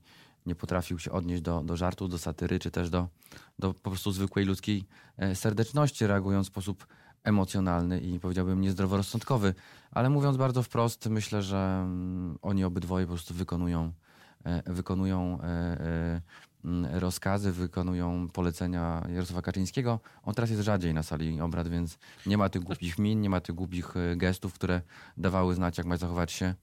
nie 0.47 0.55
potrafił 0.55 0.99
się 0.99 1.11
odnieść 1.11 1.41
do, 1.41 1.63
do 1.63 1.77
żartu, 1.77 2.07
do 2.07 2.17
satyry, 2.17 2.59
czy 2.59 2.71
też 2.71 2.89
do, 2.89 3.07
do 3.59 3.73
po 3.73 3.89
prostu 3.89 4.11
zwykłej 4.11 4.45
ludzkiej 4.45 4.85
e, 5.17 5.35
serdeczności, 5.35 6.07
reagując 6.07 6.47
w 6.47 6.49
sposób 6.49 6.87
emocjonalny 7.23 7.99
i 7.99 8.19
powiedziałbym 8.19 8.61
niezdroworozsądkowy. 8.61 9.53
Ale 9.91 10.09
mówiąc 10.09 10.37
bardzo 10.37 10.63
wprost, 10.63 11.09
myślę, 11.09 11.43
że 11.43 11.57
mm, 11.57 12.37
oni 12.41 12.63
obydwoje 12.63 13.05
po 13.05 13.13
prostu 13.13 13.33
wykonują, 13.33 13.83
e, 13.85 13.91
wykonują 14.65 15.41
e, 15.41 16.21
mm, 16.65 16.95
rozkazy, 16.95 17.51
wykonują 17.51 18.27
polecenia 18.33 19.07
Jarosława 19.09 19.41
Kaczyńskiego. 19.41 19.99
On 20.23 20.33
teraz 20.33 20.49
jest 20.49 20.61
rzadziej 20.61 20.93
na 20.93 21.03
sali 21.03 21.41
obrad, 21.41 21.67
więc 21.67 21.97
nie 22.25 22.37
ma 22.37 22.49
tych 22.49 22.63
głupich 22.63 22.99
min, 22.99 23.21
nie 23.21 23.29
ma 23.29 23.41
tych 23.41 23.55
głupich 23.55 23.93
gestów, 24.15 24.53
które 24.53 24.81
dawały 25.17 25.55
znać, 25.55 25.77
jak 25.77 25.87
ma 25.87 25.97
zachować 25.97 26.31
się 26.31 26.55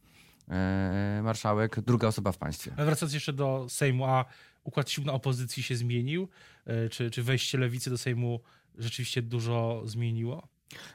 E, 0.51 1.21
marszałek, 1.23 1.81
druga 1.81 2.09
osoba 2.09 2.33
w 2.33 2.39
państwie. 2.39 2.73
Ale 2.77 2.87
wracając 2.87 3.15
jeszcze 3.15 3.33
do 3.33 3.67
Sejmu, 3.69 4.05
a 4.05 4.25
układ 4.65 4.91
sił 4.91 5.05
na 5.05 5.13
opozycji 5.13 5.63
się 5.63 5.77
zmienił? 5.77 6.29
E, 6.67 6.89
czy, 6.89 7.11
czy 7.11 7.23
wejście 7.23 7.59
lewicy 7.59 7.91
do 7.91 7.99
Sejmu 7.99 8.41
rzeczywiście 8.79 9.23
dużo 9.23 9.83
zmieniło? 9.85 10.49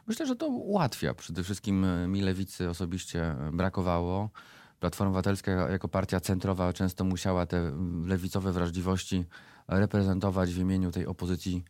Myślę, 0.07 0.27
że 0.27 0.35
to 0.35 0.47
ułatwia. 0.47 1.13
Przede 1.13 1.43
wszystkim 1.43 1.85
e, 1.85 2.07
mi 2.07 2.21
lewicy 2.21 2.69
osobiście 2.69 3.35
brakowało. 3.53 4.29
Platforma 4.79 5.09
Obywatelska 5.09 5.51
jako 5.51 5.87
partia 5.87 6.19
centrowa 6.19 6.73
często 6.73 7.03
musiała 7.03 7.45
te 7.45 7.71
lewicowe 8.05 8.51
wrażliwości 8.51 9.25
reprezentować 9.67 10.53
w 10.53 10.57
imieniu 10.57 10.91
tej 10.91 11.05
opozycji 11.05 11.63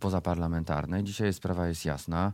pozaparlamentarnej. 0.00 1.04
Dzisiaj 1.04 1.32
sprawa 1.32 1.68
jest 1.68 1.84
jasna. 1.84 2.32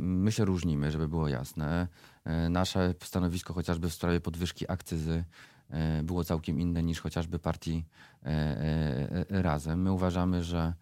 My 0.00 0.32
się 0.32 0.44
różnimy, 0.44 0.90
żeby 0.90 1.08
było 1.08 1.28
jasne. 1.28 1.88
E, 2.24 2.48
nasze 2.48 2.94
stanowisko 3.04 3.54
chociażby 3.54 3.90
w 3.90 3.94
sprawie 3.94 4.20
podwyżki 4.20 4.70
akcyzy 4.70 5.24
e, 5.70 6.02
było 6.02 6.24
całkiem 6.24 6.60
inne 6.60 6.82
niż 6.82 7.00
chociażby 7.00 7.38
partii 7.38 7.84
e, 8.24 9.42
Razem. 9.42 9.82
My 9.82 9.92
uważamy, 9.92 10.44
że 10.44 10.72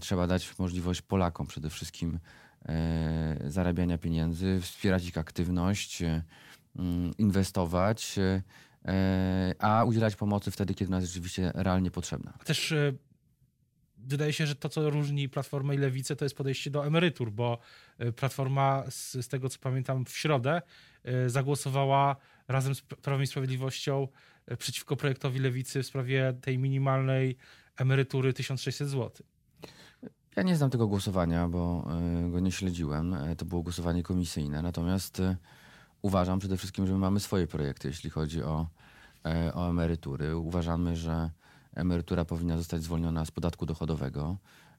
trzeba 0.00 0.26
dać 0.26 0.58
możliwość 0.58 1.02
Polakom 1.02 1.46
przede 1.46 1.70
wszystkim 1.70 2.18
zarabiania 3.44 3.98
pieniędzy, 3.98 4.60
wspierać 4.60 5.06
ich 5.08 5.18
aktywność, 5.18 6.02
mm, 6.02 6.22
inwestować, 7.18 8.16
a 9.58 9.84
udzielać 9.84 10.16
pomocy 10.16 10.50
wtedy, 10.50 10.74
kiedy 10.74 10.88
ona 10.88 10.96
jest 10.96 11.08
rzeczywiście 11.08 11.52
realnie 11.54 11.90
potrzebna. 11.90 12.32
Też 12.44 12.74
wydaje 14.06 14.32
się, 14.32 14.46
że 14.46 14.54
to, 14.54 14.68
co 14.68 14.90
różni 14.90 15.28
Platformę 15.28 15.74
i 15.74 15.78
Lewicę, 15.78 16.16
to 16.16 16.24
jest 16.24 16.36
podejście 16.36 16.70
do 16.70 16.86
emerytur, 16.86 17.32
bo 17.32 17.58
e, 17.98 18.12
Platforma, 18.12 18.84
z, 18.90 19.12
z 19.12 19.28
tego 19.28 19.48
co 19.48 19.58
pamiętam, 19.58 20.04
w 20.04 20.16
środę 20.16 20.62
e, 21.04 21.30
zagłosowała 21.30 22.16
razem 22.48 22.74
z 22.74 22.80
Prawem 22.82 23.22
i 23.22 23.26
Sprawiedliwością 23.26 24.08
e, 24.46 24.56
przeciwko 24.56 24.96
projektowi 24.96 25.38
Lewicy 25.38 25.82
w 25.82 25.86
sprawie 25.86 26.34
tej 26.40 26.58
minimalnej 26.58 27.36
emerytury 27.76 28.32
1600 28.32 28.88
zł. 28.88 29.26
Ja 30.36 30.42
nie 30.42 30.56
znam 30.56 30.70
tego 30.70 30.86
głosowania, 30.86 31.48
bo 31.48 31.88
go 32.30 32.40
nie 32.40 32.52
śledziłem. 32.52 33.16
To 33.38 33.44
było 33.44 33.62
głosowanie 33.62 34.02
komisyjne. 34.02 34.62
Natomiast 34.62 35.22
uważam 36.02 36.38
przede 36.38 36.56
wszystkim, 36.56 36.86
że 36.86 36.92
my 36.92 36.98
mamy 36.98 37.20
swoje 37.20 37.46
projekty, 37.46 37.88
jeśli 37.88 38.10
chodzi 38.10 38.42
o, 38.42 38.66
o 39.54 39.70
emerytury. 39.70 40.36
Uważamy, 40.36 40.96
że 40.96 41.30
emerytura 41.74 42.24
powinna 42.24 42.56
zostać 42.56 42.82
zwolniona 42.82 43.24
z 43.24 43.30
podatku 43.30 43.66
dochodowego, 43.66 44.36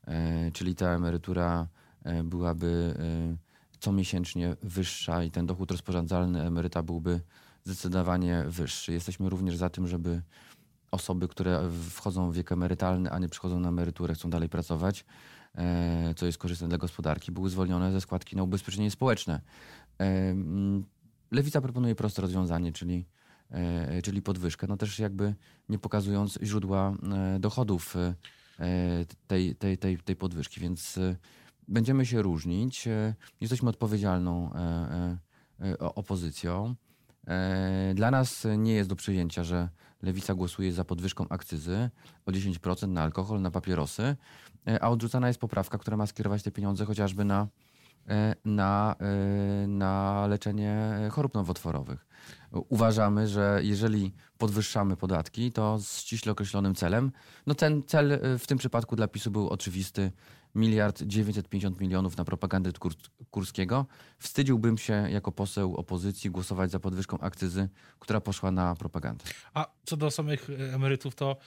e, 0.08 0.52
czyli 0.52 0.76
ta 0.76 0.90
emerytura 0.90 1.68
e, 2.04 2.24
byłaby 2.24 2.96
e, 3.00 3.80
comiesięcznie 3.80 4.56
wyższa 4.64 5.24
i 5.24 5.32
ten 5.32 5.46
dochód 5.46 5.72
rozporządzalny 5.72 6.42
emeryta 6.42 6.84
byłby 6.84 7.22
zdecydowanie 7.64 8.44
wyższy. 8.48 8.94
Jesteśmy 8.94 9.30
również 9.30 9.58
za 9.58 9.70
tym, 9.70 9.88
żeby 9.88 10.22
osoby, 10.92 11.28
które 11.28 11.70
wchodzą 11.90 12.32
w 12.32 12.36
wiek 12.36 12.52
emerytalny, 12.52 13.12
a 13.12 13.20
nie 13.20 13.30
przychodzą 13.30 13.60
na 13.60 13.70
emeryturę, 13.70 14.14
chcą 14.14 14.30
dalej 14.30 14.50
pracować, 14.50 15.06
co 16.16 16.26
jest 16.26 16.38
korzystne 16.38 16.68
dla 16.68 16.78
gospodarki, 16.78 17.32
były 17.32 17.50
zwolnione 17.50 17.92
ze 17.92 18.02
składki 18.02 18.36
na 18.36 18.44
ubezpieczenie 18.44 18.92
społeczne. 18.92 19.42
Lewica 21.32 21.62
proponuje 21.62 21.96
proste 21.96 22.22
rozwiązanie, 22.22 22.72
czyli 22.72 23.06
E, 23.52 24.02
czyli 24.02 24.22
podwyżkę, 24.22 24.68
no 24.68 24.78
też 24.78 25.00
jakby 25.00 25.36
nie 25.70 25.80
pokazując 25.80 26.40
źródła 26.44 26.94
e, 27.14 27.40
dochodów 27.40 27.96
e, 27.96 28.16
tej, 29.28 29.56
tej, 29.56 29.78
tej, 29.78 29.98
tej 29.98 30.16
podwyżki, 30.16 30.62
więc 30.62 31.00
będziemy 31.68 32.06
się 32.06 32.22
różnić. 32.22 32.88
Jesteśmy 33.42 33.70
odpowiedzialną 33.70 34.52
opozycją. 35.80 36.76
Dla 37.96 38.12
nas 38.12 38.48
nie 38.58 38.74
jest 38.74 38.90
do 38.90 38.96
przyjęcia, 38.96 39.44
że 39.44 39.70
lewica 40.02 40.36
głosuje 40.36 40.74
za 40.74 40.86
podwyżką 40.86 41.28
akcyzy 41.30 41.90
o 42.26 42.32
10% 42.32 42.88
na 42.88 43.02
alkohol, 43.02 43.42
na 43.42 43.52
papierosy, 43.52 44.16
a 44.82 44.90
odrzucana 44.90 45.28
jest 45.28 45.40
poprawka, 45.40 45.78
która 45.78 45.98
ma 45.98 46.08
skierować 46.08 46.44
te 46.44 46.52
pieniądze 46.52 46.86
chociażby 46.86 47.26
na, 47.26 47.48
na, 48.46 48.96
na 49.68 50.28
leczenie 50.28 50.92
chorób 51.12 51.34
nowotworowych 51.34 52.06
uważamy, 52.52 53.28
że 53.28 53.60
jeżeli 53.64 54.14
podwyższamy 54.38 54.98
podatki, 54.98 55.52
to 55.52 55.80
z 55.80 55.98
ściśle 55.98 56.32
określonym 56.32 56.76
celem. 56.76 57.12
No 57.48 57.56
ten 57.56 57.84
cel 57.84 58.12
y, 58.12 58.40
w 58.40 58.48
tym 58.48 58.58
przypadku 58.58 58.96
dla 58.96 59.08
PiSu 59.08 59.32
był 59.32 59.50
oczywisty. 59.50 60.12
Miliard 60.56 61.04
950 61.04 61.80
milionów 61.80 62.18
na 62.18 62.26
propagandę 62.26 62.72
Kurskiego. 63.30 63.86
Wstydziłbym 64.20 64.78
się 64.78 64.94
jako 64.94 65.32
poseł 65.32 65.76
opozycji 65.76 66.32
głosować 66.32 66.72
za 66.72 66.80
podwyżką 66.80 67.20
akcyzy, 67.20 67.70
która 68.00 68.22
poszła 68.22 68.52
na 68.52 68.76
propagandę. 68.76 69.26
A 69.54 69.68
co 69.86 69.98
do 69.98 70.12
samych 70.12 70.50
emerytów, 70.74 71.16
to 71.16 71.38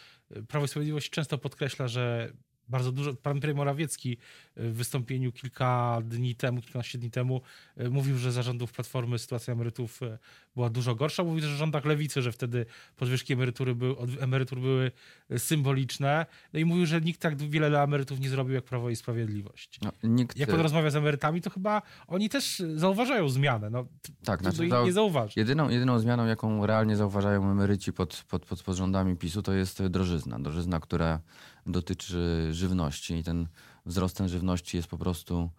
Prawo 0.48 0.64
i 0.64 0.68
Sprawiedliwość 0.68 1.10
często 1.10 1.38
podkreśla, 1.38 1.88
że 1.88 2.32
bardzo 2.68 2.92
dużo. 2.92 3.14
Pan 3.14 3.40
premier 3.40 3.56
Morawiecki 3.56 4.18
w 4.56 4.74
wystąpieniu 4.74 5.32
kilka 5.32 5.98
dni 6.04 6.34
temu, 6.34 6.60
kilkanaście 6.60 6.98
dni 6.98 7.10
temu 7.10 7.40
e, 7.76 7.88
mówił, 7.90 8.18
że 8.18 8.32
za 8.32 8.42
rządów 8.42 8.72
Platformy 8.72 9.18
sytuacja 9.18 9.52
emerytów 9.52 10.02
e, 10.02 10.18
była 10.54 10.70
dużo 10.70 10.94
gorsza. 10.94 11.24
Mówił 11.24 11.40
też 11.40 11.50
o 11.50 11.56
rządach 11.56 11.84
lewicy, 11.84 12.22
że 12.22 12.32
wtedy 12.32 12.66
podwyżki 12.96 13.32
emerytury 13.32 13.74
były, 13.74 13.96
emerytur 14.20 14.60
były 14.60 14.90
e, 15.30 15.38
symboliczne. 15.38 16.26
No 16.52 16.60
i 16.60 16.64
mówił, 16.64 16.86
że 16.86 17.00
nikt 17.00 17.20
tak 17.20 17.36
wiele 17.36 17.70
dla 17.70 17.84
emerytów 17.84 18.20
nie 18.20 18.28
zrobił 18.28 18.54
jak 18.54 18.64
Prawo 18.64 18.90
i 18.90 18.96
Sprawiedliwość. 18.96 19.78
No, 19.82 19.92
nikt... 20.02 20.36
Jak 20.36 20.54
on 20.54 20.60
rozmawia 20.60 20.90
z 20.90 20.96
emerytami, 20.96 21.40
to 21.40 21.50
chyba 21.50 21.82
oni 22.06 22.28
też 22.28 22.62
zauważają 22.74 23.28
zmianę. 23.28 23.70
No, 23.70 23.86
tak, 24.24 24.40
znaczy, 24.40 24.68
to 24.68 24.84
nie 24.84 24.92
zauważy. 24.92 25.32
Jedyną, 25.36 25.68
jedyną 25.68 25.98
zmianą, 25.98 26.26
jaką 26.26 26.66
realnie 26.66 26.96
zauważają 26.96 27.50
emeryci 27.50 27.92
pod, 27.92 28.24
pod, 28.28 28.46
pod, 28.46 28.62
pod 28.62 28.76
rządami 28.76 29.16
PiSu, 29.16 29.42
to 29.42 29.52
jest 29.52 29.86
drożyzna. 29.86 30.38
Drożyzna, 30.38 30.80
która 30.80 31.20
dotyczy 31.66 32.48
żywności 32.50 33.14
i 33.14 33.24
ten 33.24 33.48
wzrost 33.86 34.16
ten 34.16 34.28
żywności 34.28 34.76
jest 34.76 34.88
po 34.88 34.98
prostu 34.98 35.50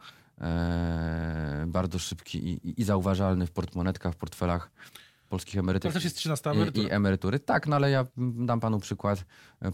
e, 0.42 1.66
bardzo 1.68 2.00
szybki 2.00 2.50
i, 2.50 2.82
i, 2.82 2.84
zauważalny 2.84 3.48
w 3.48 3.52
portmonetkach, 3.52 4.14
w 4.14 4.18
portfelach 4.18 4.72
polskich 5.30 5.58
emerytów. 5.58 5.90
To 5.90 5.94
też 5.94 6.04
jest 6.04 6.18
13 6.18 6.50
emerytura. 6.50 6.88
I, 6.88 6.92
emerytury. 6.92 7.40
Tak, 7.40 7.68
no 7.68 7.76
ale 7.76 7.92
ja 7.92 8.06
dam 8.18 8.60
panu 8.60 8.80
przykład. 8.80 9.26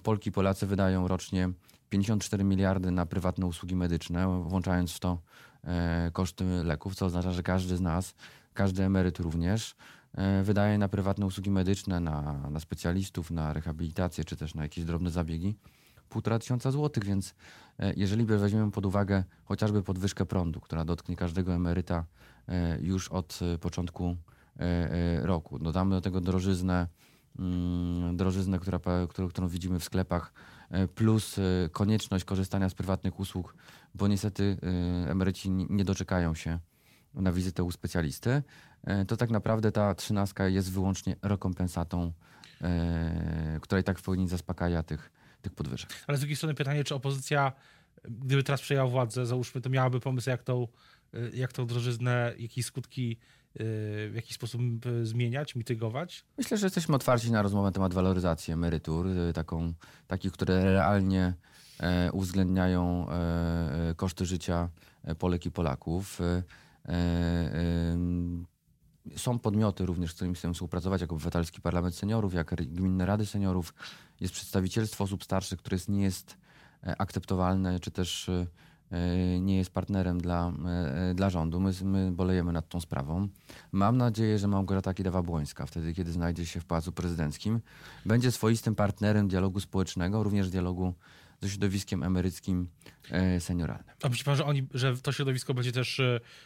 Polki 0.04 0.30
i 0.30 0.32
Polacy 0.32 0.68
wydają 0.68 1.08
rocznie 1.08 1.50
54 1.90 2.44
miliardy 2.44 2.92
na 2.92 3.06
prywatne 3.06 3.46
usługi 3.46 3.76
medyczne, 3.76 4.44
włączając 4.44 4.94
w 4.94 5.00
to 5.00 5.22
e, 5.64 6.12
koszty 6.14 6.46
leków, 6.64 6.96
co 6.96 7.06
oznacza, 7.06 7.32
że 7.32 7.44
każdy 7.44 7.78
z 7.78 7.82
nas, 7.82 8.16
każdy 8.54 8.84
emeryt 8.84 9.20
również, 9.20 9.76
e, 10.14 10.44
wydaje 10.44 10.78
na 10.78 10.88
prywatne 10.88 11.26
usługi 11.26 11.52
medyczne, 11.52 12.00
na, 12.00 12.50
na 12.50 12.60
specjalistów, 12.60 13.32
na 13.32 13.54
rehabilitację, 13.54 14.26
czy 14.26 14.38
też 14.38 14.56
na 14.56 14.64
jakieś 14.64 14.86
drobne 14.86 15.12
zabiegi 15.12 15.56
półtora 16.12 16.40
tysiąca 16.40 16.72
złotych, 16.72 17.04
więc 17.04 17.36
e, 17.80 17.94
jeżeli 17.94 18.26
weźmiemy 18.26 18.72
pod 18.72 18.86
uwagę 18.86 19.24
chociażby 19.46 19.84
podwyżkę 19.84 20.26
prądu, 20.26 20.62
która 20.62 20.86
dotknie 20.86 21.16
każdego 21.16 21.54
emeryta 21.54 22.06
e, 22.48 22.80
już 22.82 23.08
od 23.08 23.40
e, 23.42 23.58
początku 23.58 24.18
roku, 25.22 25.60
dodamy 25.60 25.96
do 25.96 26.02
tego 26.02 26.22
drożyznę, 26.22 26.88
mm, 27.40 28.18
drożyznę, 28.18 28.60
która, 28.60 28.80
którą, 29.30 29.48
widzimy 29.48 29.80
w 29.80 29.84
sklepach, 29.84 30.34
plus 30.96 31.40
konieczność 31.72 32.26
korzystania 32.26 32.70
z 32.70 32.74
prywatnych 32.74 33.20
usług, 33.20 33.56
bo 33.96 34.08
niestety 34.08 34.58
emeryci 35.08 35.50
nie 35.50 35.86
doczekają 35.86 36.36
się 36.36 36.60
na 37.14 37.32
wizytę 37.32 37.64
u 37.64 37.72
specjalisty, 37.72 38.44
to 39.08 39.18
tak 39.18 39.30
naprawdę 39.30 39.72
ta 39.72 39.96
trzynastka 39.96 40.48
jest 40.48 40.72
wyłącznie 40.72 41.16
rekompensatą, 41.22 42.12
która 43.62 43.82
i 43.82 43.84
tak 43.84 44.00
w 44.00 44.04
pełni 44.04 44.28
zaspokaja 44.28 44.84
tych, 44.84 45.12
tych 45.42 45.54
podwyżek. 45.54 45.90
Ale 46.08 46.18
z 46.18 46.20
drugiej 46.20 46.36
strony 46.36 46.56
pytanie, 46.56 46.84
czy 46.84 46.96
opozycja, 46.96 47.52
gdyby 48.04 48.44
teraz 48.44 48.62
przejęła 48.62 48.88
władzę, 48.88 49.26
załóżmy, 49.26 49.62
to 49.62 49.70
miałaby 49.70 50.00
pomysł, 50.00 50.30
jak 50.30 50.44
tą, 50.44 50.68
jak 51.34 51.54
tą 51.54 51.68
drożyznę, 51.68 52.34
jakie 52.38 52.64
skutki 52.64 53.18
w 53.56 54.12
jakiś 54.16 54.36
sposób 54.36 54.62
zmieniać, 55.04 55.56
mitygować? 55.56 56.26
Myślę, 56.38 56.58
że 56.58 56.66
jesteśmy 56.66 56.96
otwarci 56.96 57.32
na 57.32 57.42
rozmowę 57.42 57.68
na 57.68 57.72
temat 57.72 57.94
waloryzacji 57.94 58.54
emerytur, 58.54 59.08
taką, 59.34 59.74
takich, 60.08 60.32
które 60.32 60.64
realnie 60.64 61.34
e, 61.80 62.12
uwzględniają 62.12 63.10
e, 63.10 63.90
e, 63.90 63.96
koszty 63.96 64.26
życia 64.26 64.70
Polek 65.20 65.46
i 65.46 65.52
Polaków. 65.52 66.20
Są 69.18 69.40
podmioty 69.40 69.86
również, 69.86 70.12
z 70.12 70.14
którymi 70.14 70.36
chcemy 70.36 70.54
współpracować, 70.54 71.02
jak 71.02 71.12
Obywatelski 71.12 71.62
Parlament 71.62 71.96
Seniorów, 71.96 72.34
jak 72.34 72.56
Gminne 72.56 73.06
Rady 73.06 73.26
Seniorów. 73.26 73.74
Jest 74.20 74.34
przedstawicielstwo 74.34 75.04
osób 75.04 75.24
starszych, 75.24 75.60
które 75.60 75.78
nie 75.88 76.04
jest 76.04 76.38
akceptowalne, 76.98 77.80
czy 77.80 77.92
też 77.92 78.30
E, 78.92 79.40
nie 79.40 79.58
jest 79.58 79.72
partnerem 79.72 80.22
dla, 80.22 80.52
e, 80.66 81.14
dla 81.14 81.30
rządu. 81.30 81.60
My, 81.60 81.72
my 81.84 82.12
bolejemy 82.12 82.52
nad 82.52 82.70
tą 82.70 82.82
sprawą. 82.82 83.28
Mam 83.72 83.98
nadzieję, 83.98 84.40
że 84.40 84.48
Małgorzata 84.48 84.94
Kidawa-Błońska, 84.94 85.66
wtedy 85.66 85.94
kiedy 85.94 86.12
znajdzie 86.12 86.46
się 86.46 86.60
w 86.60 86.66
Pałacu 86.66 86.92
Prezydenckim, 86.92 87.60
będzie 88.06 88.32
swoistym 88.32 88.76
partnerem 88.76 89.28
dialogu 89.28 89.60
społecznego, 89.60 90.24
również 90.24 90.50
dialogu 90.50 90.94
ze 91.42 91.50
środowiskiem 91.50 92.04
emeryckim 92.04 92.68
e, 93.12 93.40
senioralnym. 93.40 93.96
A 94.04 94.10
myśli 94.10 94.26
pan, 94.26 94.36
że, 94.36 94.46
oni, 94.46 94.68
że 94.74 94.98
to 94.98 95.12
środowisko 95.12 95.54
będzie 95.54 95.72
też, 95.72 96.02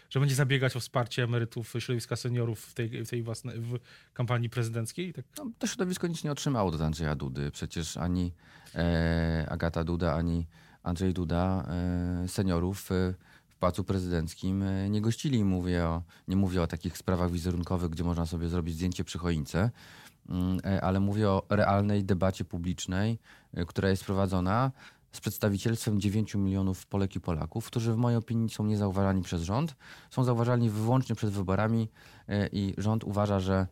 że 0.09 0.19
będzie 0.19 0.35
zabiegać 0.35 0.75
o 0.75 0.79
wsparcie 0.79 1.23
emerytów, 1.23 1.73
środowiska 1.79 2.15
seniorów 2.15 2.59
w 2.65 2.73
tej, 2.73 3.05
w 3.05 3.09
tej 3.09 3.23
własnej 3.23 3.59
w 3.59 3.79
kampanii 4.13 4.49
prezydenckiej? 4.49 5.13
Tak? 5.13 5.25
No, 5.37 5.51
to 5.59 5.67
środowisko 5.67 6.07
nic 6.07 6.23
nie 6.23 6.31
otrzymało 6.31 6.71
od 6.71 6.81
Andrzeja 6.81 7.15
Dudy. 7.15 7.51
Przecież 7.51 7.97
ani 7.97 8.33
e, 8.75 9.45
Agata 9.49 9.83
Duda, 9.83 10.15
ani 10.15 10.47
Andrzej 10.83 11.13
Duda 11.13 11.65
e, 12.23 12.27
seniorów 12.27 12.91
e, 12.91 13.13
w 13.49 13.55
Pałacu 13.55 13.83
Prezydenckim 13.83 14.63
e, 14.63 14.89
nie 14.89 15.01
gościli. 15.01 15.43
Mówię 15.43 15.85
o, 15.85 16.03
nie 16.27 16.35
mówię 16.35 16.61
o 16.61 16.67
takich 16.67 16.97
sprawach 16.97 17.31
wizerunkowych, 17.31 17.89
gdzie 17.89 18.03
można 18.03 18.25
sobie 18.25 18.49
zrobić 18.49 18.75
zdjęcie 18.75 19.03
przy 19.03 19.17
choince, 19.17 19.71
ale 20.81 20.99
mówię 20.99 21.29
o 21.29 21.43
realnej 21.49 22.03
debacie 22.03 22.45
publicznej, 22.45 23.19
która 23.67 23.89
jest 23.89 24.05
prowadzona 24.05 24.71
z 25.11 25.19
przedstawicielstwem 25.21 25.99
9 26.01 26.35
milionów 26.35 26.85
Polek 26.85 27.15
i 27.15 27.19
Polaków, 27.19 27.67
którzy 27.67 27.93
w 27.93 27.97
mojej 27.97 28.17
opinii 28.17 28.49
są 28.49 28.65
niezauważani 28.65 29.21
przez 29.21 29.41
rząd. 29.41 29.75
Są 30.09 30.23
zauważani 30.23 30.69
wyłącznie 30.69 31.15
przed 31.15 31.29
wyborami 31.29 31.89
i 32.51 32.73
rząd 32.77 33.03
uważa, 33.03 33.39
że 33.39 33.67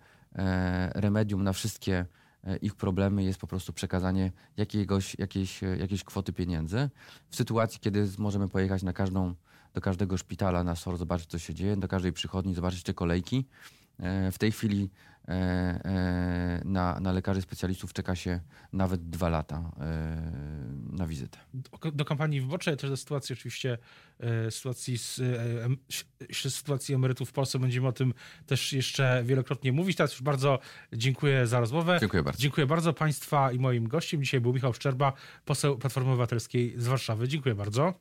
remedium 0.95 1.43
na 1.43 1.53
wszystkie 1.53 2.05
E, 2.43 2.57
ich 2.57 2.75
problemy 2.75 3.24
jest 3.24 3.39
po 3.39 3.48
prostu 3.48 3.74
przekazanie 3.74 4.31
jakiegoś, 4.57 5.19
jakiejś, 5.19 5.63
e, 5.63 5.77
jakiejś 5.77 6.03
kwoty 6.03 6.33
pieniędzy. 6.33 6.89
W 7.29 7.36
sytuacji, 7.36 7.79
kiedy 7.79 8.10
możemy 8.17 8.50
pojechać 8.50 8.83
na 8.83 8.93
każdą, 8.93 9.36
do 9.74 9.81
każdego 9.81 10.17
szpitala 10.17 10.63
na 10.63 10.75
SOR, 10.75 10.98
zobaczyć 10.98 11.29
co 11.29 11.39
się 11.39 11.53
dzieje, 11.53 11.77
do 11.77 11.88
każdej 11.88 12.13
przychodni, 12.13 12.53
zobaczyć 12.53 12.83
te 12.83 12.93
kolejki. 12.93 13.45
E, 14.00 14.31
w 14.31 14.38
tej 14.38 14.51
chwili 14.51 14.89
E, 15.27 15.33
e, 15.33 16.62
na, 16.65 17.00
na 17.00 17.12
lekarzy 17.12 17.41
specjalistów 17.41 17.93
czeka 17.93 18.15
się 18.15 18.39
nawet 18.73 19.09
dwa 19.09 19.29
lata 19.29 19.71
na 20.89 21.07
wizytę. 21.07 21.39
Do, 21.53 21.91
do 21.91 22.05
kampanii 22.05 22.41
wyborczej, 22.41 22.77
też 22.77 22.89
do 22.89 22.97
sytuacji 22.97 23.33
oczywiście 23.33 23.77
sytuacji, 24.50 24.97
z, 24.97 25.21
sytuacji 26.50 26.95
emerytów 26.95 27.29
w 27.29 27.31
Polsce 27.31 27.59
będziemy 27.59 27.88
o 27.88 27.91
tym 27.91 28.13
też 28.45 28.73
jeszcze 28.73 29.23
wielokrotnie 29.25 29.71
mówić. 29.71 29.97
Teraz 29.97 30.12
już 30.12 30.21
bardzo 30.21 30.59
dziękuję 30.93 31.47
za 31.47 31.60
rozmowę. 31.60 31.97
Dziękuję 31.99 32.23
bardzo. 32.23 32.41
Dziękuję 32.41 32.67
bardzo 32.67 32.93
Państwa 32.93 33.51
i 33.51 33.60
moim 33.60 33.88
gościem. 33.88 34.23
Dzisiaj 34.23 34.41
był 34.41 34.53
Michał 34.53 34.73
Szczerba, 34.73 35.13
poseł 35.45 35.77
Platformy 35.77 36.10
Obywatelskiej 36.10 36.73
z 36.77 36.88
Warszawy. 36.88 37.27
Dziękuję 37.27 37.56
bardzo. 37.56 37.93